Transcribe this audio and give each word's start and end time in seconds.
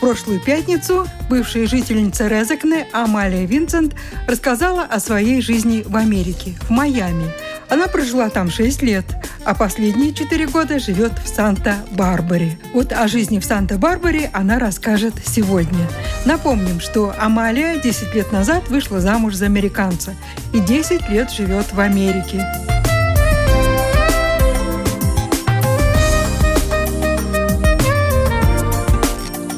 Прошлую 0.00 0.40
пятницу 0.40 1.06
бывшая 1.28 1.66
жительница 1.66 2.26
Резекне 2.26 2.86
Амалия 2.92 3.44
Винсент 3.44 3.94
рассказала 4.26 4.82
о 4.82 4.98
своей 4.98 5.42
жизни 5.42 5.84
в 5.86 5.94
Америке, 5.94 6.54
в 6.62 6.70
Майами. 6.70 7.26
Она 7.68 7.86
прожила 7.86 8.30
там 8.30 8.50
6 8.50 8.82
лет, 8.82 9.04
а 9.44 9.54
последние 9.54 10.14
4 10.14 10.46
года 10.46 10.78
живет 10.78 11.12
в 11.22 11.28
Санта-Барбаре. 11.28 12.58
Вот 12.72 12.92
о 12.92 13.06
жизни 13.08 13.38
в 13.38 13.44
Санта-Барбаре 13.44 14.30
она 14.32 14.58
расскажет 14.58 15.14
сегодня. 15.24 15.86
Напомним, 16.24 16.80
что 16.80 17.14
Амалия 17.18 17.76
10 17.76 18.14
лет 18.14 18.32
назад 18.32 18.68
вышла 18.68 19.00
замуж 19.00 19.34
за 19.34 19.46
американца 19.46 20.14
и 20.54 20.60
10 20.60 21.10
лет 21.10 21.30
живет 21.30 21.72
в 21.74 21.78
Америке. 21.78 22.46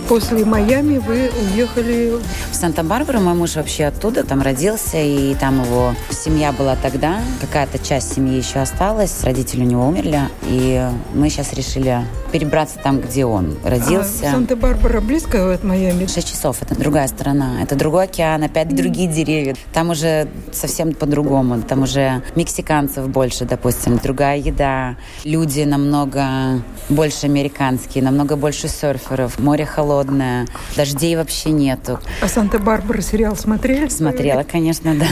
После 0.09 0.45
Майами 0.45 0.99
вы 0.99 1.31
уехали 1.31 2.13
в 2.51 2.55
Санта-Барбару. 2.55 3.21
Мой 3.21 3.35
муж 3.35 3.57
вообще 3.57 3.87
оттуда, 3.87 4.25
там 4.25 4.43
родился, 4.43 4.99
и 4.99 5.35
там 5.35 5.63
его 5.65 5.95
семья 6.11 6.53
была 6.53 6.77
тогда. 6.77 7.21
Какая-то 7.41 7.79
часть 7.79 8.15
семьи 8.15 8.37
еще 8.37 8.59
осталась. 8.59 9.25
Родители 9.25 9.63
у 9.63 9.67
него 9.67 9.87
умерли, 9.87 10.21
и 10.43 10.87
мы 11.15 11.31
сейчас 11.31 11.53
решили 11.55 12.05
перебраться 12.33 12.79
там, 12.83 13.01
где 13.01 13.25
он 13.25 13.57
родился. 13.63 14.29
А 14.29 14.33
Санта-Барбара 14.33 15.01
близко 15.01 15.53
от 15.53 15.63
Майами? 15.63 16.07
Шесть 16.07 16.31
часов. 16.31 16.63
Это 16.63 16.75
другая 16.75 17.07
сторона. 17.07 17.63
Это 17.63 17.77
другой 17.77 18.05
океан, 18.05 18.43
опять 18.43 18.69
mm. 18.69 18.77
другие 18.77 19.09
деревья. 19.09 19.55
Там 19.73 19.91
уже 19.91 20.29
совсем 20.51 20.95
по-другому. 20.95 21.63
Там 21.63 21.83
уже 21.83 22.23
мексиканцев 22.35 23.09
больше, 23.09 23.45
допустим, 23.45 23.99
другая 23.99 24.39
еда. 24.39 24.97
Люди 25.25 25.61
намного 25.61 26.63
больше 26.89 27.27
американские, 27.27 28.03
намного 28.03 28.37
больше 28.37 28.69
серферов. 28.69 29.39
Море 29.39 29.67
холодное 29.67 30.47
дождей 30.77 31.17
вообще 31.17 31.51
нету. 31.51 32.01
А 32.23 32.29
Санта-Барбара 32.29 33.03
сериал 33.03 33.37
смотрели? 33.37 33.89
Смотрела, 33.89 34.43
конечно, 34.43 34.95
да. 34.95 35.07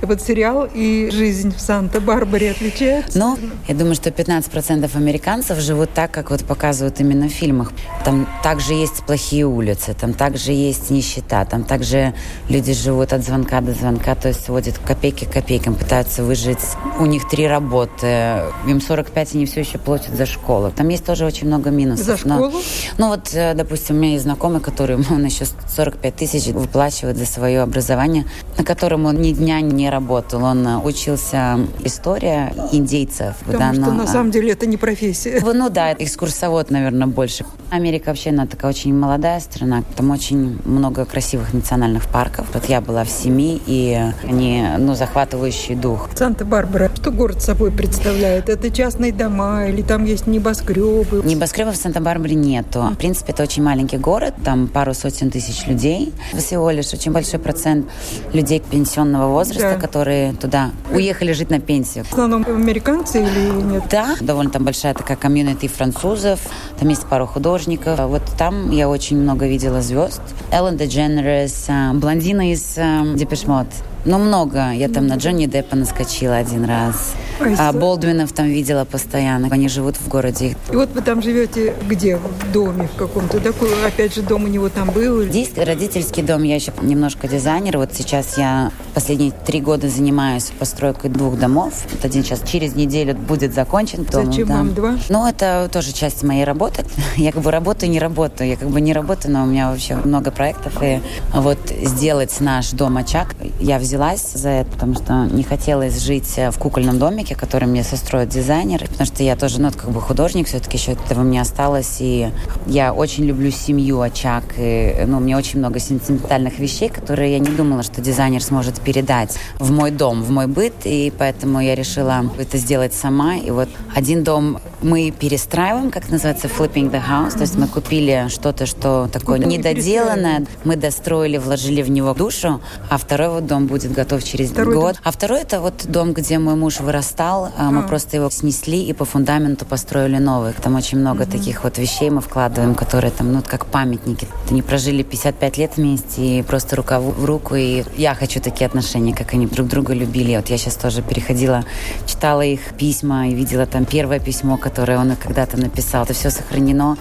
Вот 0.00 0.22
сериал 0.22 0.68
и 0.72 1.10
жизнь 1.12 1.54
в 1.54 1.60
Санта-Барбаре 1.60 2.52
отличаются? 2.52 3.18
Ну, 3.18 3.38
я 3.68 3.74
думаю, 3.74 3.94
что 3.94 4.10
15% 4.10 4.96
американцев 4.96 5.58
живут 5.58 5.90
так, 5.92 6.10
как 6.10 6.30
вот 6.30 6.44
показывают 6.62 7.00
именно 7.00 7.28
в 7.28 7.32
фильмах. 7.32 7.72
Там 8.04 8.28
также 8.44 8.74
есть 8.74 9.02
плохие 9.04 9.46
улицы, 9.46 9.96
там 10.00 10.14
также 10.14 10.52
есть 10.52 10.90
нищета, 10.90 11.44
там 11.44 11.64
также 11.64 12.14
люди 12.48 12.72
живут 12.72 13.12
от 13.12 13.24
звонка 13.24 13.60
до 13.60 13.72
звонка, 13.72 14.14
то 14.14 14.28
есть 14.28 14.44
сводят 14.44 14.78
копейки 14.78 15.24
к 15.24 15.32
копейкам, 15.32 15.74
пытаются 15.74 16.22
выжить. 16.22 16.60
У 17.00 17.06
них 17.06 17.28
три 17.28 17.48
работы, 17.48 18.42
им 18.68 18.80
45, 18.80 19.34
они 19.34 19.46
все 19.46 19.60
еще 19.60 19.78
платят 19.78 20.14
за 20.14 20.24
школу. 20.24 20.70
Там 20.70 20.88
есть 20.88 21.04
тоже 21.04 21.24
очень 21.24 21.48
много 21.48 21.70
минусов. 21.70 22.06
За 22.06 22.16
школу? 22.16 22.52
Но, 22.96 23.06
ну 23.06 23.08
вот, 23.08 23.34
э, 23.34 23.54
допустим, 23.54 23.96
у 23.96 23.98
меня 23.98 24.12
есть 24.12 24.22
знакомый, 24.22 24.60
который 24.60 24.96
он 25.10 25.24
еще 25.24 25.46
45 25.46 26.14
тысяч 26.14 26.46
выплачивает 26.52 27.16
за 27.16 27.26
свое 27.26 27.62
образование, 27.62 28.24
на 28.56 28.62
котором 28.62 29.06
он 29.06 29.20
ни 29.20 29.32
дня 29.32 29.60
не 29.60 29.90
работал. 29.90 30.44
Он 30.44 30.64
э, 30.64 30.78
учился 30.78 31.58
история 31.82 32.54
индейцев. 32.70 33.34
Потому 33.46 33.58
да, 33.58 33.72
что 33.72 33.90
но, 33.90 34.02
на 34.02 34.06
самом 34.06 34.30
деле 34.30 34.52
это 34.52 34.66
не 34.66 34.76
профессия. 34.76 35.40
Ну 35.42 35.68
да, 35.68 35.92
экскурсовод, 35.92 36.51
наверное, 36.70 37.06
больше. 37.06 37.44
Америка 37.70 38.08
вообще, 38.08 38.30
она 38.30 38.46
такая 38.46 38.70
очень 38.70 38.94
молодая 38.94 39.40
страна. 39.40 39.82
Там 39.96 40.10
очень 40.10 40.58
много 40.64 41.04
красивых 41.04 41.52
национальных 41.52 42.06
парков. 42.06 42.46
Вот 42.54 42.66
я 42.66 42.80
была 42.80 43.04
в 43.04 43.10
семи, 43.10 43.60
и 43.66 44.00
они, 44.24 44.64
ну, 44.78 44.94
захватывающий 44.94 45.74
дух. 45.74 46.08
Санта-Барбара, 46.14 46.90
что 46.94 47.10
город 47.10 47.42
собой 47.42 47.70
представляет? 47.70 48.48
Это 48.48 48.70
частные 48.70 49.12
дома 49.12 49.66
или 49.66 49.82
там 49.82 50.04
есть 50.04 50.26
небоскребы? 50.26 51.22
Небоскребов 51.24 51.74
в 51.74 51.78
Санта-Барбаре 51.78 52.34
нету. 52.34 52.82
В 52.82 52.96
принципе, 52.96 53.32
это 53.32 53.42
очень 53.42 53.62
маленький 53.62 53.96
город 53.96 54.12
город, 54.12 54.34
там 54.44 54.68
пару 54.68 54.92
сотен 54.92 55.30
тысяч 55.30 55.66
людей. 55.66 56.12
Всего 56.34 56.70
лишь 56.70 56.92
очень 56.92 57.12
большой 57.12 57.40
процент 57.40 57.86
людей 58.34 58.60
пенсионного 58.60 59.32
возраста, 59.32 59.74
да. 59.74 59.80
которые 59.80 60.34
туда 60.34 60.70
уехали 60.92 61.32
жить 61.32 61.48
на 61.48 61.58
пенсию. 61.58 62.04
В 62.04 62.12
основном 62.12 62.44
американцы 62.46 63.22
или 63.22 63.62
нет? 63.62 63.84
Да, 63.90 64.16
довольно 64.20 64.50
там 64.50 64.64
большая 64.64 64.92
такая 64.92 65.16
комьюнити 65.16 65.66
французов, 65.66 66.40
там 66.78 66.88
есть 66.88 67.06
пару 67.06 67.26
художников. 67.26 67.98
Вот 68.00 68.22
там 68.38 68.70
я 68.70 68.88
очень 68.88 69.16
много 69.18 69.46
видела 69.46 69.82
звезд. 69.82 70.22
Эллен 70.50 70.76
Дедженерес, 70.76 71.68
блондина 71.94 72.52
из 72.52 72.74
Депешмот. 73.16 73.66
Ну, 74.04 74.18
много. 74.18 74.72
Я 74.72 74.88
там 74.88 75.06
на 75.06 75.14
Джонни 75.14 75.46
Деппа 75.46 75.76
наскочила 75.76 76.36
один 76.36 76.64
раз. 76.64 77.14
А 77.58 77.72
Болдвинов 77.72 78.32
там 78.32 78.46
видела 78.46 78.84
постоянно. 78.84 79.48
Они 79.50 79.68
живут 79.68 79.96
в 79.96 80.08
городе. 80.08 80.56
И 80.72 80.76
вот 80.76 80.90
вы 80.90 81.02
там 81.02 81.22
живете 81.22 81.74
где? 81.88 82.16
В 82.16 82.52
доме 82.52 82.88
в 82.92 82.96
каком-то? 82.96 83.38
Такой, 83.40 83.68
опять 83.86 84.14
же, 84.14 84.22
дом 84.22 84.44
у 84.44 84.48
него 84.48 84.68
там 84.68 84.90
был? 84.90 85.22
Здесь 85.22 85.50
родительский 85.56 86.22
дом. 86.22 86.42
Я 86.42 86.56
еще 86.56 86.72
немножко 86.82 87.28
дизайнер. 87.28 87.78
Вот 87.78 87.94
сейчас 87.94 88.36
я 88.38 88.72
последние 88.94 89.30
три 89.30 89.60
года 89.60 89.88
занимаюсь 89.88 90.52
постройкой 90.58 91.10
двух 91.10 91.38
домов. 91.38 91.72
Вот 91.92 92.04
один 92.04 92.24
сейчас 92.24 92.42
через 92.44 92.74
неделю 92.74 93.14
будет 93.14 93.54
закончен. 93.54 94.04
Зачем 94.10 94.48
дом, 94.48 94.56
вам 94.56 94.74
два? 94.74 94.98
Ну, 95.08 95.26
это 95.26 95.68
тоже 95.72 95.92
часть 95.92 96.22
моей 96.24 96.44
работы. 96.44 96.84
Я 97.16 97.30
как 97.30 97.42
бы 97.42 97.50
работаю, 97.50 97.90
не 97.90 98.00
работаю. 98.00 98.50
Я 98.50 98.56
как 98.56 98.68
бы 98.68 98.80
не 98.80 98.92
работаю, 98.92 99.32
но 99.32 99.44
у 99.44 99.46
меня 99.46 99.70
вообще 99.70 99.94
много 99.96 100.30
проектов. 100.30 100.72
И 100.82 101.00
вот 101.32 101.58
сделать 101.84 102.40
наш 102.40 102.70
дом-очаг 102.70 103.34
я 103.60 103.78
взяла 103.78 103.91
взялась 103.92 104.32
за 104.32 104.48
это, 104.48 104.70
потому 104.70 104.94
что 104.94 105.26
не 105.30 105.42
хотелось 105.42 106.00
жить 106.00 106.38
в 106.38 106.58
кукольном 106.58 106.98
домике, 106.98 107.34
который 107.34 107.68
мне 107.68 107.84
состроит 107.84 108.30
дизайнер, 108.30 108.88
потому 108.88 109.04
что 109.04 109.22
я 109.22 109.36
тоже, 109.36 109.60
ну, 109.60 109.70
как 109.70 109.90
бы 109.90 110.00
художник, 110.00 110.46
все-таки 110.48 110.78
еще 110.78 110.92
этого 110.92 111.20
мне 111.20 111.42
осталось, 111.42 111.98
и 112.00 112.30
я 112.66 112.94
очень 112.94 113.24
люблю 113.24 113.50
семью, 113.50 114.00
очаг, 114.00 114.44
и, 114.56 115.04
ну, 115.06 115.20
мне 115.20 115.36
очень 115.36 115.58
много 115.58 115.78
сентиментальных 115.78 116.58
вещей, 116.58 116.88
которые 116.88 117.32
я 117.32 117.38
не 117.38 117.50
думала, 117.50 117.82
что 117.82 118.00
дизайнер 118.00 118.42
сможет 118.42 118.80
передать 118.80 119.36
в 119.58 119.70
мой 119.70 119.90
дом, 119.90 120.22
в 120.22 120.30
мой 120.30 120.46
быт, 120.46 120.72
и 120.84 121.12
поэтому 121.18 121.60
я 121.60 121.74
решила 121.74 122.24
это 122.38 122.56
сделать 122.56 122.94
сама, 122.94 123.36
и 123.36 123.50
вот 123.50 123.68
один 123.94 124.24
дом 124.24 124.58
мы 124.80 125.10
перестраиваем, 125.10 125.90
как 125.90 126.08
называется, 126.08 126.46
flipping 126.46 126.90
the 126.90 127.02
house, 127.06 127.32
то 127.32 127.40
есть 127.40 127.56
мы 127.56 127.66
купили 127.66 128.28
что-то, 128.28 128.64
что 128.64 129.10
такое 129.12 129.38
недоделанное, 129.38 130.46
мы 130.64 130.76
достроили, 130.76 131.36
вложили 131.36 131.82
в 131.82 131.90
него 131.90 132.14
душу, 132.14 132.62
а 132.88 132.96
второй 132.96 133.28
вот 133.28 133.46
дом 133.46 133.66
будет 133.66 133.81
будет 133.82 133.96
готов 133.96 134.24
через 134.24 134.50
второй 134.50 134.74
год. 134.74 134.94
Дом. 134.94 135.02
А 135.04 135.10
второй 135.10 135.40
это 135.40 135.60
вот 135.60 135.84
дом, 135.86 136.12
где 136.12 136.38
мой 136.38 136.54
муж 136.54 136.80
вырастал. 136.80 137.50
А. 137.56 137.70
Мы 137.70 137.82
просто 137.82 138.16
его 138.16 138.30
снесли 138.30 138.82
и 138.82 138.92
по 138.92 139.04
фундаменту 139.04 139.64
построили 139.64 140.18
новый. 140.18 140.52
Там 140.52 140.74
очень 140.76 140.98
много 140.98 141.22
угу. 141.22 141.30
таких 141.30 141.64
вот 141.64 141.78
вещей 141.78 142.10
мы 142.10 142.20
вкладываем, 142.20 142.74
которые 142.74 143.10
там, 143.10 143.32
ну, 143.32 143.42
как 143.46 143.66
памятники. 143.66 144.26
Они 144.50 144.62
прожили 144.62 145.02
55 145.02 145.58
лет 145.58 145.76
вместе 145.76 146.38
и 146.38 146.42
просто 146.42 146.76
рука 146.76 147.00
в 147.00 147.24
руку. 147.24 147.54
И 147.54 147.84
я 147.96 148.14
хочу 148.14 148.40
такие 148.40 148.66
отношения, 148.66 149.14
как 149.14 149.34
они 149.34 149.46
друг 149.46 149.68
друга 149.68 149.94
любили. 149.94 150.36
Вот 150.36 150.48
я 150.48 150.58
сейчас 150.58 150.76
тоже 150.76 151.02
переходила, 151.02 151.64
читала 152.06 152.42
их 152.42 152.60
письма 152.78 153.28
и 153.28 153.34
видела 153.34 153.66
там 153.66 153.84
первое 153.84 154.20
письмо, 154.20 154.56
которое 154.56 154.98
он 154.98 155.16
когда-то 155.16 155.56
написал. 155.56 156.04
Это 156.04 156.14
все 156.14 156.30
сохранено. 156.30 156.96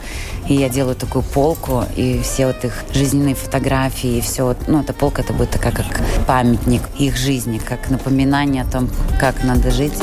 И 0.47 0.55
я 0.55 0.69
делаю 0.69 0.95
такую 0.95 1.23
полку, 1.23 1.83
и 1.95 2.19
все 2.23 2.47
вот 2.47 2.63
их 2.65 2.83
жизненные 2.93 3.35
фотографии, 3.35 4.17
и 4.17 4.21
все 4.21 4.43
вот, 4.43 4.57
ну, 4.67 4.81
эта 4.81 4.93
полка, 4.93 5.21
это 5.21 5.33
будет 5.33 5.51
такая, 5.51 5.71
как 5.71 6.01
памятник 6.27 6.70
их 6.99 7.17
жизни, 7.17 7.57
как 7.57 7.89
напоминание 7.89 8.63
о 8.63 8.69
том, 8.69 8.89
как 9.19 9.43
надо 9.43 9.71
жить. 9.71 9.97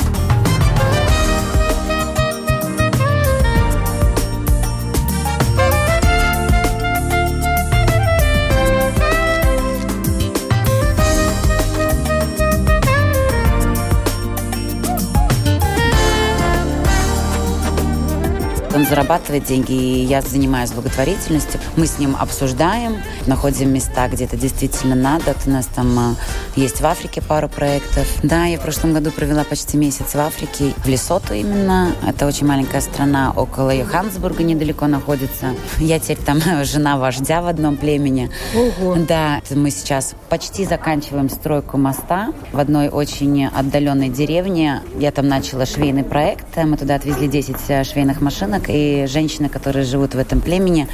Зарабатывать 18.89 19.45
деньги, 19.45 19.71
и 19.71 20.03
я 20.05 20.21
занимаюсь 20.21 20.71
благотворительностью. 20.71 21.59
Мы 21.77 21.85
с 21.85 21.99
ним 21.99 22.15
обсуждаем, 22.19 22.97
находим 23.27 23.71
места, 23.71 24.07
где 24.07 24.25
это 24.25 24.35
действительно 24.35 24.95
надо. 24.95 25.35
У 25.45 25.49
нас 25.49 25.67
там 25.67 26.15
э, 26.55 26.59
есть 26.59 26.81
в 26.81 26.85
Африке 26.85 27.21
пару 27.21 27.47
проектов. 27.47 28.07
Да, 28.23 28.45
я 28.45 28.57
в 28.57 28.61
прошлом 28.61 28.93
году 28.93 29.11
провела 29.11 29.43
почти 29.43 29.77
месяц 29.77 30.15
в 30.15 30.19
Африке, 30.19 30.73
в 30.77 30.87
Лесоту 30.87 31.33
именно. 31.35 31.91
Это 32.07 32.25
очень 32.25 32.47
маленькая 32.47 32.81
страна, 32.81 33.31
около 33.35 33.69
Йоханнесбурга 33.69 34.43
недалеко 34.43 34.87
находится. 34.87 35.53
Я 35.77 35.99
теперь 35.99 36.17
там 36.17 36.41
жена 36.63 36.97
вождя 36.97 37.41
в 37.41 37.47
одном 37.47 37.77
племени. 37.77 38.31
Ого. 38.55 38.95
Да, 39.07 39.41
мы 39.51 39.69
сейчас 39.69 40.15
почти 40.29 40.65
заканчиваем 40.65 41.29
стройку 41.29 41.77
моста 41.77 42.33
в 42.51 42.59
одной 42.59 42.89
очень 42.89 43.45
отдаленной 43.45 44.09
деревне. 44.09 44.81
Я 44.97 45.11
там 45.11 45.27
начала 45.27 45.65
швейный 45.65 46.03
проект. 46.03 46.57
Мы 46.57 46.75
туда 46.75 46.95
отвезли 46.95 47.27
10 47.27 47.55
э, 47.67 47.83
швейных 47.83 48.21
машинок, 48.21 48.69
и 48.69 48.78
женщины, 49.07 49.49
которые 49.49 49.85
живут 49.85 50.15
в 50.15 50.19
этом 50.19 50.41
племени, 50.41 50.87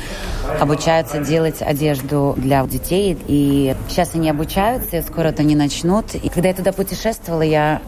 обучаются 0.60 1.20
делать 1.20 1.62
одежду 1.62 2.34
для 2.38 2.66
детей. 2.66 3.18
И 3.28 3.76
сейчас 3.90 4.16
они 4.16 4.30
обучаются, 4.30 4.98
и 4.98 5.02
скоро 5.02 5.28
это 5.28 5.44
не 5.44 5.56
начнут. 5.56 6.16
И 6.16 6.30
когда 6.30 6.50
я 6.50 6.56
туда 6.56 6.72
путешествовала, 6.72 7.42
я 7.42 7.82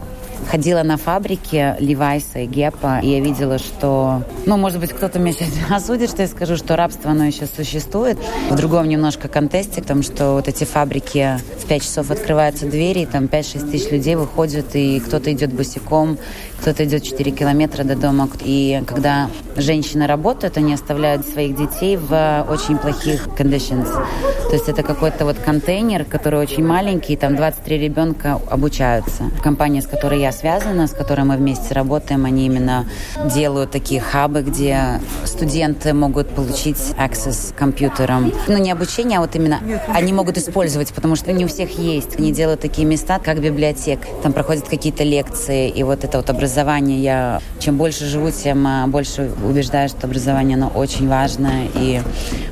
ходила 0.50 0.84
на 0.84 0.98
фабрике 0.98 1.76
Левайса 1.80 2.40
и 2.40 2.46
Гепа, 2.46 3.00
и 3.02 3.10
я 3.10 3.20
видела, 3.20 3.58
что, 3.58 4.24
ну, 4.46 4.58
может 4.58 4.80
быть, 4.80 4.92
кто-то 4.92 5.20
меня 5.20 5.34
сейчас 5.34 5.50
осудит, 5.70 6.10
что 6.10 6.22
я 6.22 6.28
скажу, 6.28 6.56
что 6.56 6.76
рабство, 6.76 7.12
оно 7.12 7.26
еще 7.26 7.46
существует. 7.48 8.18
В 8.50 8.56
другом 8.56 8.88
немножко 8.88 9.28
контексте, 9.28 9.82
потому 9.82 10.04
что 10.04 10.34
вот 10.34 10.48
эти 10.48 10.64
фабрики 10.64 11.40
в 11.60 11.68
5 11.68 11.82
часов 11.82 12.12
открываются 12.12 12.66
двери, 12.66 13.00
и 13.02 13.06
там 13.06 13.26
5-6 13.26 13.72
тысяч 13.72 13.92
людей 13.92 14.16
выходят, 14.16 14.76
и 14.76 15.00
кто-то 15.00 15.32
идет 15.32 15.54
босиком, 15.54 16.18
кто-то 16.60 16.84
идет 16.86 17.04
4 17.04 17.32
километра 17.32 17.84
до 17.84 17.96
дома. 17.96 18.30
И 18.42 18.82
когда 18.86 19.30
женщины 19.56 20.08
работают, 20.08 20.58
они 20.58 20.74
оставляют 20.74 21.28
своих 21.28 21.56
детей 21.56 21.98
в 21.98 22.46
очень 22.50 22.78
плохих 22.78 23.28
conditions. 23.28 23.88
То 24.50 24.54
есть 24.54 24.70
это 24.70 24.84
какой-то 24.84 25.26
вот 25.26 25.38
контейнер, 25.38 26.06
который 26.06 26.40
очень 26.40 26.66
маленький, 26.66 27.16
там 27.16 27.36
23 27.36 27.78
ребенка 27.78 28.40
обучаются. 28.50 29.24
Компания, 29.44 29.82
с 29.82 29.88
которой 29.88 30.20
я 30.22 30.32
связана, 30.32 30.88
с 30.88 30.92
которой 30.92 31.26
мы 31.26 31.38
вместе 31.38 31.74
работаем, 31.74 32.26
они 32.26 32.46
именно 32.46 32.86
делают 33.34 33.72
такие 33.72 34.02
хабы, 34.02 34.42
где 34.42 35.02
студенты 35.26 35.94
могут 35.94 36.30
получить 36.30 36.78
access 36.98 37.54
к 37.54 37.58
компьютерам. 37.58 38.32
Ну, 38.48 38.58
не 38.58 38.72
обучение, 38.72 39.20
а 39.20 39.22
вот 39.22 39.36
именно 39.36 39.60
они 39.88 40.14
могут 40.14 40.38
использовать, 40.38 40.92
потому 40.94 41.16
что 41.16 41.34
не 41.34 41.46
у 41.46 41.48
всех 41.48 41.78
есть. 41.78 42.18
Они 42.18 42.32
делают 42.32 42.62
такие 42.62 42.88
места, 42.88 43.20
как 43.20 43.42
библиотек. 43.42 44.00
Там 44.24 44.34
проходят 44.34 44.68
какие-то 44.68 45.04
лекции, 45.04 45.70
и 45.70 45.84
вот 45.84 46.04
это 46.04 46.18
вот 46.18 46.30
образование, 46.30 46.47
я 46.48 47.42
чем 47.60 47.78
больше 47.78 48.06
живу, 48.06 48.32
тем 48.32 48.66
а, 48.66 48.88
больше 48.88 49.30
убеждаюсь, 49.44 49.92
что 49.92 50.08
образование, 50.08 50.56
оно 50.56 50.68
очень 50.68 51.08
важное. 51.08 51.68
И 51.76 52.02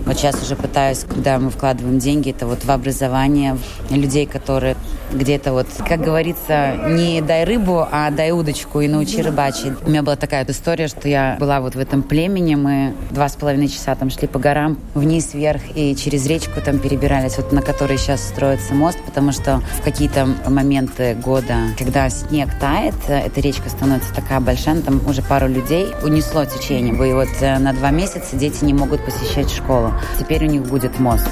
вот 0.06 0.18
сейчас 0.18 0.42
уже 0.42 0.56
пытаюсь, 0.56 1.06
когда 1.08 1.40
мы 1.40 1.50
вкладываем 1.50 2.00
деньги, 2.00 2.32
это 2.32 2.48
вот 2.48 2.66
в 2.66 2.70
образование 2.70 3.58
людей, 3.90 4.26
которые 4.26 4.76
где-то 5.14 5.54
вот, 5.54 5.68
как 5.88 6.02
говорится, 6.02 6.76
не 6.90 7.22
дай 7.22 7.46
рыбу, 7.46 7.88
а 7.90 8.12
дай 8.12 8.32
удочку 8.32 8.82
и 8.82 8.88
научи 8.88 9.22
рыбачить. 9.22 9.74
У 9.86 9.90
меня 9.90 10.04
была 10.04 10.16
такая 10.16 10.46
история, 10.46 10.88
что 10.88 11.08
я 11.08 11.38
была 11.40 11.62
вот 11.62 11.76
в 11.76 11.80
этом 11.80 12.04
племени, 12.04 12.56
мы 12.56 12.94
два 13.12 13.30
с 13.30 13.36
половиной 13.36 13.70
часа 13.70 13.96
там 13.96 14.10
шли 14.10 14.28
по 14.28 14.40
горам 14.40 14.78
вниз, 14.94 15.34
вверх 15.34 15.62
и 15.76 15.96
через 15.96 16.26
речку 16.26 16.60
там 16.60 16.80
перебирались, 16.80 17.38
вот 17.38 17.52
на 17.52 17.62
которой 17.62 17.98
сейчас 17.98 18.22
строится 18.28 18.74
мост, 18.74 18.98
потому 19.06 19.32
что 19.32 19.62
в 19.80 19.82
какие-то 19.82 20.28
моменты 20.48 21.16
года, 21.16 21.56
когда 21.78 22.10
снег 22.10 22.50
тает, 22.60 22.96
эта 23.08 23.40
речка 23.40 23.70
становится 23.70 23.85
такая 24.14 24.40
большая, 24.40 24.82
там 24.82 25.02
уже 25.08 25.22
пару 25.22 25.48
людей 25.48 25.94
унесло 26.04 26.46
течение. 26.46 26.94
И 26.94 27.14
вот 27.14 27.30
э, 27.42 27.58
на 27.60 27.74
два 27.74 27.92
месяца 27.92 28.36
дети 28.36 28.64
не 28.64 28.74
могут 28.74 29.06
посещать 29.06 29.50
школу. 29.50 29.94
Теперь 30.20 30.46
у 30.46 30.48
них 30.48 30.64
будет 30.64 31.00
мост. 31.00 31.28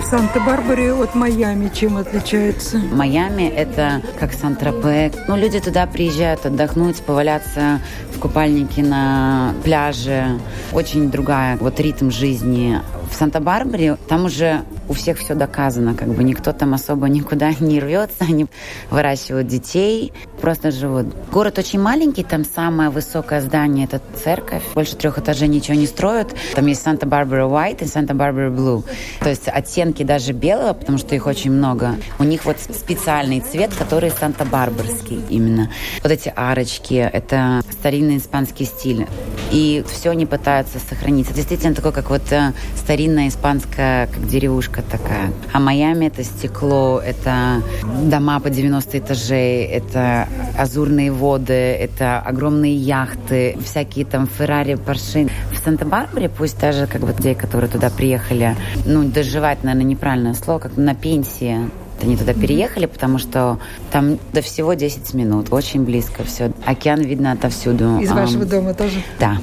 В 0.00 0.06
Санта-Барбаре 0.06 0.94
от 0.94 1.14
Майами 1.14 1.70
чем 1.72 1.98
отличается? 1.98 2.78
Майами– 2.78 3.42
это 3.56 4.00
как 4.18 4.32
Сан-Тропе. 4.32 5.12
Ну, 5.28 5.36
люди 5.36 5.60
туда 5.60 5.86
приезжают 5.86 6.46
отдохнуть, 6.46 7.02
поваляться 7.02 7.80
в 8.10 8.18
купальнике 8.18 8.82
на 8.82 9.54
пляже. 9.62 10.40
Очень 10.72 11.10
другая 11.10 11.58
вот 11.58 11.78
ритм 11.80 12.10
жизни. 12.10 12.80
В 13.10 13.14
Санта-Барбаре 13.14 13.96
там 14.08 14.24
уже 14.24 14.62
у 14.88 14.94
всех 14.94 15.18
все 15.18 15.34
доказано, 15.34 15.94
как 15.94 16.08
бы 16.08 16.24
никто 16.24 16.52
там 16.52 16.74
особо 16.74 17.08
никуда 17.08 17.52
не 17.60 17.78
рвется, 17.78 18.24
они 18.24 18.46
выращивают 18.90 19.48
детей, 19.48 20.12
просто 20.40 20.70
живут. 20.70 21.06
Город 21.30 21.58
очень 21.58 21.80
маленький, 21.80 22.24
там 22.24 22.44
самое 22.44 22.90
высокое 22.90 23.40
здание– 23.40 23.84
это 23.90 24.00
церковь, 24.22 24.62
больше 24.74 24.96
трех 24.96 25.18
этажей 25.18 25.48
ничего 25.48 25.76
не 25.76 25.86
строят. 25.86 26.34
Там 26.54 26.66
есть 26.66 26.82
Санта-Барбара 26.82 27.44
White 27.44 27.84
и 27.84 27.86
Санта-Барбара 27.86 28.50
Blue. 28.50 28.84
То 29.20 29.28
есть 29.28 29.48
оттенки 29.48 30.02
даже 30.02 30.32
белого, 30.32 30.72
потому 30.72 30.98
что 30.98 31.14
их 31.14 31.26
очень 31.26 31.52
много. 31.52 31.96
У 32.18 32.24
них 32.24 32.44
вот 32.44 32.56
специальный 32.58 33.40
цвет, 33.40 33.72
который 33.74 34.10
Санта-Барбарский 34.10 35.22
именно. 35.28 35.70
Вот 36.02 36.10
эти 36.12 36.32
арочки– 36.34 36.94
это 37.12 37.62
старинный 37.70 38.16
испанский 38.16 38.64
стиль. 38.64 39.06
И 39.52 39.84
все 39.90 40.10
они 40.10 40.26
пытаются 40.26 40.78
сохранить. 40.78 41.26
Это 41.26 41.36
действительно 41.36 41.74
такой, 41.74 41.92
как 41.92 42.10
вот 42.10 42.30
э, 42.30 42.52
старинная 42.76 43.28
испанская, 43.28 44.06
как 44.06 44.26
деревушка 44.28 44.82
такая. 44.82 45.32
А 45.52 45.60
Майами 45.60 46.06
это 46.06 46.24
стекло, 46.24 47.00
это 47.04 47.62
дома 48.04 48.40
по 48.40 48.50
90 48.50 48.98
этажей, 48.98 49.64
это 49.64 50.28
азурные 50.56 51.12
воды, 51.12 51.52
это 51.52 52.18
огромные 52.18 52.74
яхты, 52.74 53.56
всякие 53.64 54.04
там 54.04 54.26
Феррари, 54.26 54.74
Порши. 54.74 55.28
В 55.52 55.58
Санта-Барбаре, 55.64 56.28
пусть 56.28 56.58
даже 56.58 56.86
как 56.86 57.02
бы 57.02 57.08
людей, 57.08 57.34
которые 57.34 57.70
туда 57.70 57.90
приехали, 57.90 58.56
ну, 58.86 59.04
доживать, 59.04 59.62
наверное, 59.62 59.84
неправильное 59.86 60.34
слово, 60.34 60.58
как 60.58 60.76
на 60.76 60.94
пенсии, 60.94 61.70
они 62.02 62.16
туда 62.16 62.32
переехали, 62.32 62.86
потому 62.86 63.18
что 63.18 63.58
там 63.90 64.18
до 64.32 64.40
всего 64.40 64.74
10 64.74 65.12
минут. 65.14 65.52
Очень 65.52 65.84
близко 65.84 66.24
все. 66.24 66.52
Океан 66.64 67.00
видно 67.00 67.32
отовсюду. 67.32 67.98
Из 67.98 68.10
вашего 68.10 68.44
дома 68.46 68.74
тоже? 68.74 69.02
Да. 69.18 69.36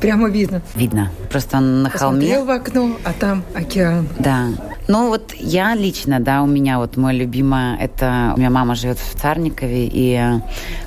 Прямо 0.00 0.28
видно? 0.28 0.60
Видно. 0.74 1.10
Просто 1.30 1.60
на 1.60 1.90
Посмотрел 1.90 2.44
холме. 2.44 2.44
в 2.44 2.50
окно, 2.50 2.90
а 3.04 3.12
там 3.18 3.42
океан. 3.54 4.06
Да. 4.18 4.48
Ну 4.86 5.08
вот 5.08 5.32
я 5.38 5.74
лично, 5.74 6.20
да, 6.20 6.42
у 6.42 6.46
меня 6.46 6.78
вот 6.78 6.96
мой 6.96 7.14
любимый, 7.14 7.78
это 7.78 8.32
у 8.36 8.38
меня 8.38 8.50
мама 8.50 8.74
живет 8.74 8.98
в 8.98 9.20
Царникове, 9.20 9.88
и 9.90 10.20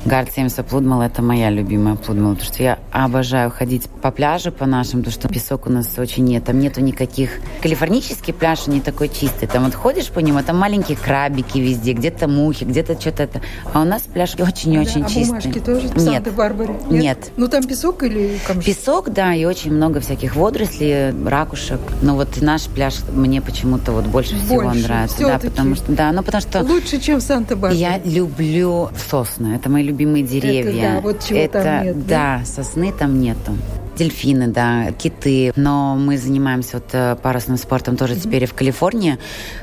Гарцемса 0.05 0.63
Плудмал 0.63 1.01
это 1.01 1.21
моя 1.23 1.49
любимая 1.49 1.95
Плудмал, 1.95 2.33
потому 2.33 2.53
что 2.53 2.61
я 2.61 2.79
обожаю 2.91 3.49
ходить 3.49 3.89
по 4.01 4.11
пляжу 4.11 4.51
по 4.51 4.67
нашим, 4.67 4.99
потому 4.99 5.13
что 5.13 5.27
песок 5.27 5.65
у 5.65 5.71
нас 5.71 5.97
очень 5.97 6.25
нет, 6.25 6.45
там 6.45 6.59
нету 6.59 6.81
никаких... 6.81 7.31
Калифорнический 7.61 8.33
пляж 8.33 8.67
не 8.67 8.81
такой 8.81 9.09
чистый, 9.09 9.47
там 9.47 9.63
вот 9.65 9.73
ходишь 9.73 10.09
по 10.09 10.19
нему, 10.19 10.43
там 10.43 10.57
маленькие 10.57 10.97
крабики 10.97 11.57
везде, 11.57 11.93
где-то 11.93 12.27
мухи, 12.27 12.65
где-то 12.65 12.99
что-то 12.99 13.23
это, 13.23 13.41
а 13.73 13.81
у 13.81 13.85
нас 13.85 14.03
пляж 14.03 14.35
очень-очень 14.37 15.01
да, 15.01 15.07
а 15.07 15.09
чистый. 15.09 15.27
бумажки 15.27 15.59
тоже 15.59 15.87
в 15.87 15.97
Нет. 15.97 16.23
Санта-Барбаре? 16.23 16.75
Нет. 16.91 17.31
Ну 17.35 17.47
там 17.47 17.63
песок 17.63 18.03
или 18.03 18.37
камыши? 18.45 18.67
Песок, 18.67 19.09
да, 19.09 19.33
и 19.33 19.45
очень 19.45 19.73
много 19.73 20.01
всяких 20.01 20.35
водорослей, 20.35 21.11
ракушек. 21.27 21.79
Но 22.03 22.15
вот 22.15 22.41
наш 22.41 22.67
пляж 22.67 22.95
мне 23.11 23.41
почему-то 23.41 23.86
вот 23.91 24.05
больше 24.05 24.35
всего 24.37 24.61
Больше, 24.63 24.83
нравится. 24.83 25.17
Да, 25.19 25.23
всё-таки. 25.39 25.49
потому 25.49 25.75
что, 25.75 25.91
да, 25.91 26.11
ну 26.11 26.23
потому 26.23 26.41
что 26.41 26.61
Лучше, 26.63 26.99
чем 26.99 27.19
в 27.19 27.23
Санта-Барбаре. 27.23 27.79
я 27.79 27.97
люблю 28.03 28.89
сосны. 29.09 29.55
Это 29.55 29.69
мои 29.69 29.83
любимые 29.83 30.23
деревья. 30.23 30.95
да, 30.95 31.01
вот 31.01 31.23
чего 31.27 31.39
Это- 31.39 31.63
там 31.63 31.83
нет, 31.83 32.07
да? 32.07 32.39
да, 32.39 32.45
сосны 32.45 32.91
там 32.91 33.19
нету. 33.19 33.51
Дельфины, 33.97 34.47
да, 34.47 34.91
киты. 34.91 35.51
Но 35.55 35.95
мы 35.95 36.19
занимаемся 36.19 36.73
вот 36.77 36.89
э, 36.91 37.15
парусным 37.19 37.57
спортом 37.57 37.97
тоже 37.97 38.15
теперь 38.15 38.43
и 38.43 38.45
в 38.45 38.53
Калифорнии. 38.53 39.17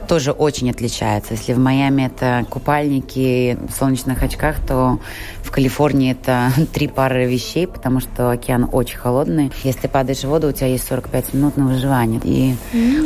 Тоже 0.09 0.33
очень 0.33 0.69
отличается. 0.71 1.35
Если 1.35 1.53
в 1.53 1.59
Майами 1.61 2.03
это 2.07 2.45
купальники 2.51 3.57
в 3.69 3.73
солнечных 3.79 4.25
очках, 4.25 4.57
то 4.67 4.99
в 5.41 5.53
Калифорнии 5.53 6.11
это 6.11 6.51
три 6.73 6.89
пары 6.89 7.27
вещей, 7.31 7.69
потому 7.69 8.01
что 8.01 8.33
океан 8.33 8.69
очень 8.73 8.99
холодный. 8.99 9.53
Если 9.63 9.87
падаешь 9.87 10.19
в 10.25 10.29
воду, 10.29 10.49
у 10.49 10.53
тебя 10.53 10.67
есть 10.67 10.89
45 10.89 11.33
минут 11.35 11.57
на 11.57 11.67
выживание. 11.67 12.21
И 12.25 12.57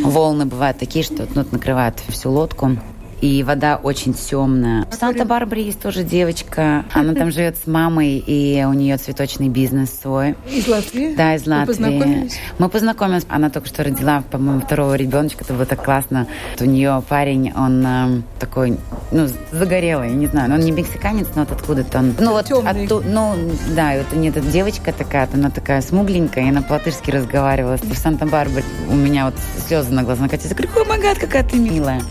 волны 0.03 0.47
бывают 0.47 0.79
такие, 0.79 1.05
что 1.09 1.27
ну, 1.35 1.45
накрывают 1.51 2.01
всю 2.09 2.31
лодку. 2.31 2.77
И 3.21 3.43
вода 3.43 3.77
очень 3.83 4.15
темная. 4.15 4.87
В 4.91 4.95
Санта-Барбаре 4.95 5.65
есть 5.65 5.81
тоже 5.81 6.05
девочка, 6.05 6.85
она 6.93 7.15
там 7.15 7.31
живет 7.33 7.57
с 7.57 7.67
мамой, 7.67 8.23
и 8.25 8.65
у 8.65 8.73
нее 8.73 8.97
цветочный 8.97 9.49
бизнес 9.49 9.91
свой. 10.03 10.35
Из 10.51 10.67
Латвии? 10.69 11.15
Да, 11.17 11.35
из 11.35 11.47
Латвии. 11.47 11.61
Вы 11.61 11.67
познакомились? 11.67 12.39
Мы 12.59 12.69
познакомились. 12.69 13.27
Она 13.29 13.51
только 13.51 13.69
что 13.69 13.83
родила, 13.85 14.23
по-моему, 14.31 14.61
второго 14.61 14.95
ребеночка. 14.95 15.45
Это 15.45 15.55
было 15.55 15.67
так 15.67 15.85
классно. 15.85 16.27
У 16.61 16.65
нее 16.65 17.03
парень, 17.09 17.53
он 17.57 17.85
э, 17.87 18.23
такой, 18.39 18.77
ну, 19.11 19.29
загорелый, 19.53 20.11
не 20.11 20.27
знаю. 20.27 20.53
Он 20.55 20.61
не 20.61 20.71
мексиканец, 20.71 21.29
но 21.35 21.43
вот 21.43 21.53
откуда-то 21.53 21.99
он. 21.99 22.15
Ну, 22.19 22.33
вот 22.33 22.47
Темный. 22.47 22.87
отту- 22.87 23.03
ну, 23.05 23.35
да, 23.75 23.95
и 23.95 23.99
вот 23.99 24.07
у 24.13 24.17
нее 24.17 24.31
эта 24.31 24.41
девочка 24.41 24.93
такая, 24.93 25.29
она 25.33 25.51
такая 25.51 25.81
смугленькая, 25.83 26.45
и 26.45 26.49
она 26.51 26.63
по-латышски 26.63 27.11
разговаривала. 27.11 27.77
В 27.77 27.97
Санта-Барбаре 27.97 28.65
у 28.91 28.95
меня 28.95 29.27
вот 29.27 29.35
слезы 29.67 29.93
на 29.93 30.03
глаза 30.03 30.23
накатились. 30.23 30.51
Я 30.51 30.57
говорю, 30.57 30.73
ой, 30.77 30.87
магад, 30.87 31.19
какая 31.19 31.45
ты 31.45 31.57
милая. 31.59 32.03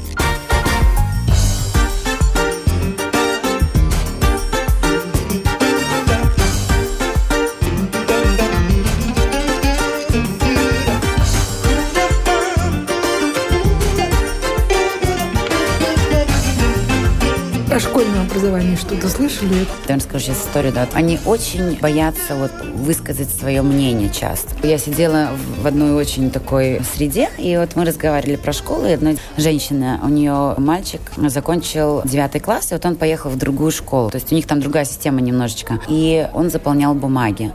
Образовании 18.38 18.76
что-то 18.76 19.10
слышали? 19.10 19.66
Я 19.88 19.96
вам 19.96 20.00
скажу 20.00 20.26
сейчас 20.26 20.46
историю, 20.46 20.72
да. 20.72 20.88
Они 20.94 21.20
очень 21.26 21.78
боятся 21.80 22.36
вот 22.36 22.52
высказать 22.76 23.30
свое 23.30 23.64
мнение 23.64 24.10
часто. 24.10 24.56
Я 24.66 24.78
сидела 24.78 25.30
в 25.62 25.66
одной 25.66 25.94
очень 25.94 26.30
такой 26.30 26.82
среде, 26.96 27.30
и 27.40 27.58
вот 27.58 27.76
мы 27.76 27.86
разговаривали 27.86 28.36
про 28.36 28.54
школу, 28.54 28.86
и 28.86 28.92
одна 28.92 29.14
женщина, 29.38 30.00
у 30.04 30.10
нее 30.10 30.54
мальчик 30.58 31.02
закончил 31.18 32.02
девятый 32.06 32.40
класс, 32.40 32.72
и 32.72 32.76
вот 32.76 32.86
он 32.86 32.96
поехал 32.96 33.32
в 33.32 33.38
другую 33.38 33.72
школу. 33.72 34.12
То 34.12 34.18
есть 34.18 34.32
у 34.32 34.36
них 34.36 34.46
там 34.46 34.60
другая 34.60 34.86
система 34.86 35.20
немножечко. 35.22 35.80
И 35.88 36.28
он 36.34 36.50
заполнял 36.52 36.94
бумаги. 36.94 37.52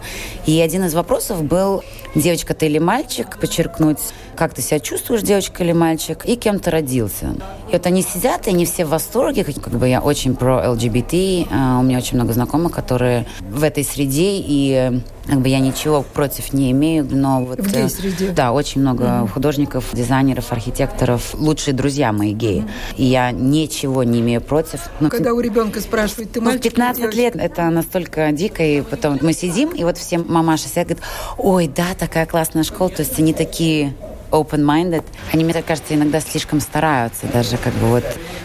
И 0.47 0.61
один 0.61 0.85
из 0.85 0.95
вопросов 0.95 1.45
был, 1.45 1.85
девочка 2.15 2.55
ты 2.55 2.67
или 2.67 2.79
мальчик, 2.79 3.39
подчеркнуть, 3.39 4.01
как 4.37 4.55
ты 4.55 4.63
себя 4.63 4.81
чувствуешь, 4.81 5.23
девочка 5.23 5.63
или 5.63 5.73
мальчик, 5.73 6.25
и 6.25 6.37
кем 6.37 6.59
ты 6.59 6.71
родился. 6.71 7.35
И 7.69 7.73
вот 7.73 7.87
они 7.87 8.03
сидят, 8.03 8.47
и 8.47 8.51
они 8.51 8.65
все 8.65 8.85
в 8.85 8.91
восторге, 8.91 9.45
как 9.45 9.55
как 9.55 9.75
бы 9.75 9.89
я 9.89 10.01
очень 10.01 10.35
про 10.35 10.71
ЛГБТ, 10.71 11.49
а, 11.51 11.79
у 11.79 11.83
меня 11.83 11.99
очень 11.99 12.17
много 12.17 12.33
знакомых, 12.33 12.73
которые 12.73 13.27
в 13.41 13.63
этой 13.63 13.85
среде, 13.85 14.39
и 14.39 15.01
как 15.27 15.41
бы 15.41 15.49
я 15.49 15.61
ничего 15.61 16.03
против 16.03 16.53
не 16.53 16.73
имею, 16.73 17.07
но 17.09 17.45
вот... 17.45 17.61
В 17.61 17.73
э, 17.73 17.83
гей-среде. 17.83 18.31
Да, 18.31 18.53
очень 18.53 18.81
много 18.81 19.27
художников, 19.29 19.85
дизайнеров, 19.93 20.53
архитекторов, 20.53 21.35
лучшие 21.35 21.75
друзья 21.75 22.13
мои 22.13 22.33
геи. 22.33 22.67
И 22.97 23.05
я 23.05 23.31
ничего 23.31 24.03
не 24.03 24.21
имею 24.21 24.41
против. 24.41 24.81
Но 25.01 25.09
Когда 25.09 25.33
у 25.33 25.41
ребенка 25.41 25.81
спрашивают, 25.81 26.33
ты 26.33 26.41
ну, 26.41 26.47
мальчик 26.47 26.67
или 26.67 26.71
15 26.71 27.01
девочка? 27.01 27.21
лет 27.21 27.37
это 27.37 27.71
настолько 27.71 28.33
дико, 28.33 28.65
и 28.65 28.81
потом 28.83 29.19
мы 29.23 29.33
сидим, 29.33 29.71
и 29.71 29.85
вот 29.85 29.97
все 29.97 30.19
мамаши 30.19 30.69
сидят, 30.69 30.89
говорят, 30.89 31.05
ой, 31.39 31.71
да, 31.75 31.95
такая 31.99 32.27
классная 32.27 32.65
школа, 32.65 32.91
то 32.91 33.03
есть 33.03 33.19
они 33.19 33.33
такие 33.33 33.95
open-minded. 34.33 35.05
Они, 35.33 35.45
мне 35.45 35.53
так 35.53 35.65
кажется, 35.65 35.95
иногда 35.95 36.21
слишком 36.21 36.61
стараются 36.61 37.27
даже 37.27 37.57
как 37.57 37.73
бы 37.75 37.87
вот 37.89 38.05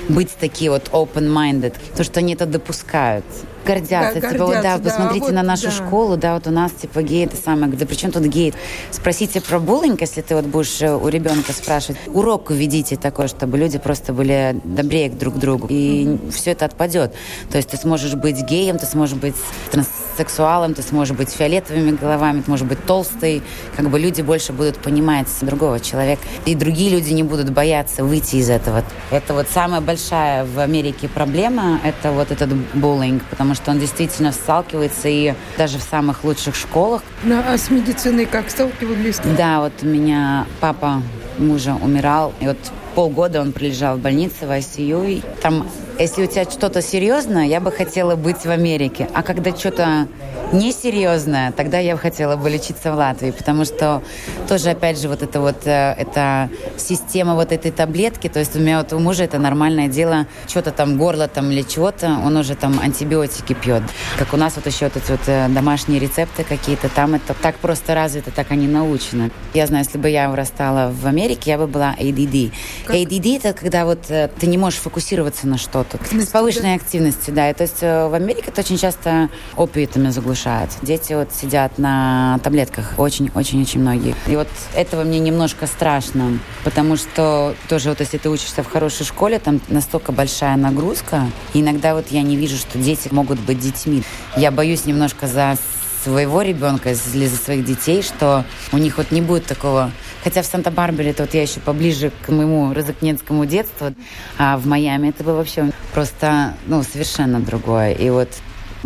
быть 0.09 0.29
такие 0.39 0.69
вот 0.69 0.89
open-minded, 0.91 1.73
то, 1.95 2.03
что 2.03 2.19
они 2.19 2.33
это 2.33 2.45
допускают. 2.45 3.25
Гордятся, 3.65 4.21
Да, 4.21 4.31
типа, 4.31 4.45
вот, 4.45 4.53
да, 4.53 4.61
гордятся, 4.61 4.83
да, 4.83 4.89
посмотрите 4.89 5.25
вот, 5.25 5.33
на 5.33 5.43
нашу 5.43 5.63
да. 5.63 5.71
школу, 5.71 6.15
да, 6.15 6.35
вот 6.35 6.47
у 6.47 6.51
нас, 6.51 6.71
типа, 6.71 7.01
гей, 7.01 7.25
это 7.25 7.35
самое, 7.35 7.71
да 7.73 7.85
при 7.85 7.95
чем 7.95 8.11
тут 8.11 8.23
гей? 8.23 8.53
Спросите 8.91 9.41
про 9.41 9.59
буллинг, 9.59 9.99
если 9.99 10.21
ты 10.21 10.35
вот 10.35 10.45
будешь 10.45 10.81
э, 10.81 10.95
у 10.95 11.07
ребенка 11.09 11.51
спрашивать. 11.51 11.99
Урок 12.07 12.49
уведите 12.49 12.95
такой, 12.95 13.27
чтобы 13.27 13.57
люди 13.57 13.77
просто 13.77 14.13
были 14.13 14.59
добрее 14.63 15.09
друг 15.09 15.35
к 15.35 15.37
другу, 15.37 15.67
и 15.69 16.17
все 16.31 16.51
это 16.51 16.63
отпадет. 16.65 17.13
То 17.51 17.57
есть 17.57 17.69
ты 17.69 17.77
сможешь 17.77 18.15
быть 18.15 18.41
геем, 18.41 18.77
ты 18.77 18.85
сможешь 18.85 19.17
быть 19.17 19.35
транссексуалом, 20.17 20.73
ты 20.73 20.81
сможешь 20.81 21.15
быть 21.15 21.29
фиолетовыми 21.29 21.91
головами, 21.91 22.41
ты 22.41 22.49
можешь 22.49 22.67
быть 22.67 22.83
толстый, 22.85 23.41
как 23.75 23.89
бы 23.89 23.99
люди 23.99 24.21
больше 24.21 24.53
будут 24.53 24.77
понимать 24.77 25.27
другого 25.41 25.79
человека, 25.79 26.21
и 26.45 26.55
другие 26.55 26.91
люди 26.91 27.13
не 27.13 27.23
будут 27.23 27.51
бояться 27.51 28.03
выйти 28.03 28.37
из 28.37 28.49
этого. 28.49 28.83
Это 29.11 29.33
вот 29.33 29.47
самая 29.49 29.81
большая 29.81 30.45
в 30.45 30.59
Америке 30.59 31.07
проблема, 31.07 31.79
это 31.83 32.11
вот 32.11 32.31
этот 32.31 32.49
буллинг, 32.73 33.23
потому 33.25 33.55
что 33.55 33.71
он 33.71 33.79
действительно 33.79 34.31
сталкивается 34.31 35.07
и 35.07 35.33
даже 35.57 35.77
в 35.77 35.83
самых 35.83 36.23
лучших 36.23 36.55
школах. 36.55 37.03
Ну, 37.23 37.39
а 37.47 37.57
с 37.57 37.69
медициной 37.69 38.25
как 38.25 38.49
сталкивались? 38.49 39.19
Да, 39.37 39.61
вот 39.61 39.73
у 39.81 39.85
меня 39.85 40.45
папа 40.59 41.01
мужа 41.37 41.75
умирал, 41.75 42.33
и 42.39 42.47
вот 42.47 42.57
полгода 42.95 43.41
он 43.41 43.51
пролежал 43.51 43.97
в 43.97 43.99
больнице 43.99 44.47
в 44.47 44.51
ICU. 44.51 45.11
И 45.11 45.21
там, 45.41 45.67
если 45.99 46.23
у 46.23 46.27
тебя 46.27 46.43
что-то 46.43 46.81
серьезное, 46.81 47.45
я 47.45 47.59
бы 47.59 47.71
хотела 47.71 48.15
быть 48.15 48.45
в 48.45 48.49
Америке. 48.49 49.09
А 49.13 49.23
когда 49.23 49.55
что-то 49.55 50.07
несерьезное, 50.53 51.51
тогда 51.51 51.79
я 51.79 51.95
бы 51.95 51.99
хотела 51.99 52.35
бы 52.35 52.49
лечиться 52.49 52.91
в 52.91 52.95
Латвии, 52.95 53.31
потому 53.31 53.65
что 53.65 54.01
тоже, 54.47 54.69
опять 54.69 54.99
же, 54.99 55.09
вот 55.09 55.21
это 55.21 55.41
вот, 55.41 55.65
э, 55.65 55.93
эта 55.97 56.49
система 56.77 57.35
вот 57.35 57.51
этой 57.51 57.71
таблетки, 57.71 58.29
то 58.29 58.39
есть 58.39 58.55
у 58.55 58.59
меня 58.59 58.77
вот 58.77 58.93
у 58.93 58.99
мужа 58.99 59.23
это 59.23 59.39
нормальное 59.39 59.87
дело, 59.87 60.27
что-то 60.47 60.71
там 60.71 60.97
горло 60.97 61.27
там 61.27 61.51
или 61.51 61.63
чего-то, 61.63 62.17
он 62.23 62.37
уже 62.37 62.55
там 62.55 62.79
антибиотики 62.79 63.53
пьет. 63.53 63.83
Как 64.17 64.33
у 64.33 64.37
нас 64.37 64.55
вот 64.55 64.65
еще 64.67 64.85
вот 64.85 64.97
эти 64.97 65.11
вот 65.11 65.21
э, 65.27 65.47
домашние 65.49 65.99
рецепты 65.99 66.43
какие-то, 66.43 66.89
там 66.89 67.15
это 67.15 67.33
так 67.33 67.55
просто 67.55 67.93
развито, 67.95 68.31
так 68.31 68.51
они 68.51 68.67
научены. 68.67 69.31
Я 69.53 69.67
знаю, 69.67 69.83
если 69.83 69.97
бы 69.97 70.09
я 70.09 70.29
вырастала 70.29 70.91
в 70.91 71.05
Америке, 71.07 71.51
я 71.51 71.57
бы 71.57 71.67
была 71.67 71.95
ADD. 71.99 72.51
ADD 72.87 73.37
это 73.37 73.53
когда 73.53 73.85
вот 73.85 74.09
э, 74.09 74.29
ты 74.39 74.47
не 74.47 74.57
можешь 74.57 74.79
фокусироваться 74.79 75.47
на 75.47 75.57
что-то. 75.57 75.86
С 75.93 76.09
смысле, 76.09 76.31
повышенной 76.31 76.75
активностью, 76.75 77.33
да. 77.33 77.49
И 77.49 77.53
то 77.53 77.63
есть 77.63 77.81
э, 77.81 78.07
в 78.07 78.13
Америке 78.13 78.45
это 78.47 78.61
очень 78.61 78.77
часто 78.77 79.29
опиатами 79.55 80.09
заглушают. 80.09 80.71
Дети 80.81 81.13
вот 81.13 81.33
сидят 81.33 81.77
на 81.77 82.39
таблетках, 82.43 82.93
очень-очень-очень 82.97 83.79
многие. 83.79 84.15
И 84.27 84.35
вот 84.35 84.47
этого 84.75 85.03
мне 85.03 85.19
немножко 85.19 85.67
страшно, 85.67 86.39
потому 86.63 86.97
что 86.97 87.55
тоже 87.69 87.89
вот 87.89 87.99
если 87.99 88.17
ты 88.17 88.29
учишься 88.29 88.63
в 88.63 88.67
хорошей 88.67 89.05
школе, 89.05 89.39
там 89.39 89.61
настолько 89.69 90.11
большая 90.11 90.57
нагрузка, 90.57 91.23
и 91.53 91.61
иногда 91.61 91.95
вот 91.95 92.07
я 92.09 92.21
не 92.21 92.35
вижу, 92.35 92.57
что 92.57 92.77
дети 92.77 93.09
могут 93.11 93.39
быть 93.39 93.59
детьми. 93.59 94.03
Я 94.35 94.51
боюсь 94.51 94.85
немножко 94.85 95.27
за 95.27 95.57
своего 96.07 96.41
ребенка 96.41 96.93
или 97.13 97.27
за 97.27 97.35
своих 97.35 97.65
детей, 97.65 98.01
что 98.01 98.45
у 98.71 98.77
них 98.77 98.97
вот 98.97 99.11
не 99.11 99.21
будет 99.21 99.45
такого... 99.45 99.91
Хотя 100.23 100.41
в 100.41 100.45
Санта-Барбаре, 100.45 101.11
это 101.11 101.23
вот 101.23 101.33
я 101.33 101.41
еще 101.41 101.59
поближе 101.59 102.11
к 102.25 102.29
моему 102.29 102.73
розыкненскому 102.73 103.45
детству, 103.45 103.93
а 104.37 104.57
в 104.57 104.65
Майами 104.65 105.09
это 105.09 105.23
было 105.23 105.37
вообще 105.37 105.71
просто, 105.93 106.53
ну, 106.65 106.83
совершенно 106.83 107.39
другое. 107.39 107.91
И 107.91 108.09
вот 108.09 108.29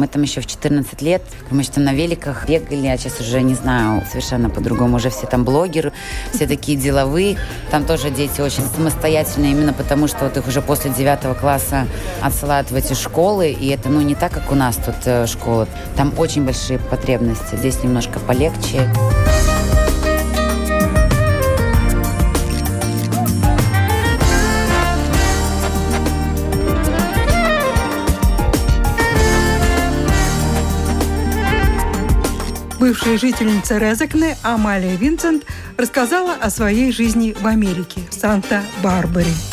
мы 0.01 0.07
там 0.07 0.23
еще 0.23 0.41
в 0.41 0.47
14 0.47 0.99
лет, 1.03 1.21
мы 1.51 1.63
там 1.63 1.83
на 1.83 1.93
великах 1.93 2.47
бегали, 2.47 2.87
а 2.87 2.97
сейчас 2.97 3.19
уже, 3.19 3.43
не 3.43 3.53
знаю, 3.53 4.03
совершенно 4.09 4.49
по-другому. 4.49 4.95
Уже 4.95 5.11
все 5.11 5.27
там 5.27 5.43
блогеры, 5.43 5.93
все 6.33 6.47
такие 6.47 6.75
деловые. 6.75 7.37
Там 7.69 7.85
тоже 7.85 8.09
дети 8.09 8.41
очень 8.41 8.63
самостоятельные, 8.75 9.51
именно 9.51 9.73
потому 9.73 10.07
что 10.07 10.25
вот 10.25 10.35
их 10.37 10.47
уже 10.47 10.63
после 10.63 10.89
9 10.89 11.37
класса 11.37 11.85
отсылают 12.19 12.71
в 12.71 12.75
эти 12.75 12.93
школы. 12.95 13.51
И 13.51 13.67
это, 13.67 13.89
ну, 13.89 14.01
не 14.01 14.15
так, 14.15 14.31
как 14.31 14.51
у 14.51 14.55
нас 14.55 14.77
тут 14.77 14.95
э, 15.05 15.27
школа. 15.27 15.67
Там 15.95 16.11
очень 16.17 16.45
большие 16.45 16.79
потребности. 16.79 17.55
Здесь 17.55 17.83
немножко 17.83 18.19
полегче. 18.19 18.89
Бывшая 32.91 33.17
жительница 33.17 33.77
Резекне 33.77 34.35
Амалия 34.43 34.97
Винсент 34.97 35.45
рассказала 35.77 36.33
о 36.33 36.49
своей 36.49 36.91
жизни 36.91 37.33
в 37.39 37.47
Америке, 37.47 38.01
в 38.09 38.13
Санта-Барбаре. 38.13 39.31